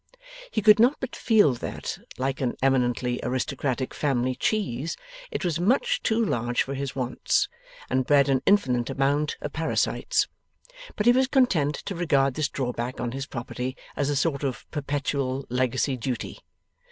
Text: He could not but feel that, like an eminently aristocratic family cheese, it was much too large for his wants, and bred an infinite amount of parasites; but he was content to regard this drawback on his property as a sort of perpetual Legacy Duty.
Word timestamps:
He 0.49 0.63
could 0.63 0.79
not 0.79 0.97
but 0.99 1.15
feel 1.15 1.53
that, 1.53 1.99
like 2.17 2.41
an 2.41 2.55
eminently 2.59 3.19
aristocratic 3.21 3.93
family 3.93 4.33
cheese, 4.33 4.97
it 5.29 5.45
was 5.45 5.59
much 5.59 6.01
too 6.01 6.25
large 6.25 6.63
for 6.63 6.73
his 6.73 6.95
wants, 6.95 7.47
and 7.87 8.03
bred 8.03 8.27
an 8.27 8.41
infinite 8.47 8.89
amount 8.89 9.37
of 9.41 9.53
parasites; 9.53 10.27
but 10.95 11.05
he 11.05 11.11
was 11.11 11.27
content 11.27 11.75
to 11.85 11.93
regard 11.93 12.33
this 12.33 12.49
drawback 12.49 12.99
on 12.99 13.11
his 13.11 13.27
property 13.27 13.77
as 13.95 14.09
a 14.09 14.15
sort 14.15 14.43
of 14.43 14.65
perpetual 14.71 15.45
Legacy 15.49 15.97
Duty. 15.97 16.39